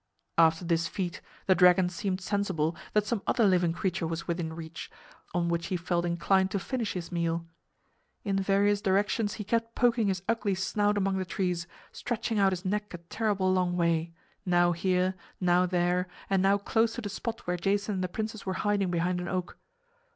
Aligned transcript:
After 0.39 0.65
this 0.65 0.87
feat, 0.87 1.21
the 1.45 1.53
dragon 1.53 1.87
seemed 1.87 2.21
sensible 2.21 2.75
that 2.93 3.05
some 3.05 3.21
other 3.27 3.43
living 3.45 3.71
creature 3.71 4.07
was 4.07 4.27
within 4.27 4.51
reach, 4.53 4.89
on 5.31 5.47
which 5.47 5.67
he 5.67 5.77
felt 5.77 6.05
inclined 6.05 6.49
to 6.49 6.57
finish 6.57 6.93
his 6.93 7.11
meal. 7.11 7.45
In 8.23 8.37
various 8.41 8.81
directions 8.81 9.35
he 9.35 9.43
kept 9.43 9.75
poking 9.75 10.07
his 10.07 10.23
ugly 10.27 10.55
snout 10.55 10.97
among 10.97 11.19
the 11.19 11.23
trees, 11.23 11.67
stretching 11.91 12.39
out 12.39 12.51
his 12.51 12.65
neck 12.65 12.91
a 12.95 12.97
terrible 12.97 13.53
long 13.53 13.77
way, 13.77 14.11
now 14.43 14.71
here, 14.71 15.13
now 15.39 15.67
there 15.67 16.07
and 16.31 16.41
now 16.41 16.57
close 16.57 16.93
to 16.95 17.01
the 17.01 17.07
spot 17.07 17.41
where 17.45 17.55
Jason 17.55 17.93
and 17.93 18.03
the 18.03 18.07
princess 18.09 18.43
were 18.43 18.53
hiding 18.65 18.89
behind 18.89 19.21
an 19.21 19.27
oak. 19.27 19.55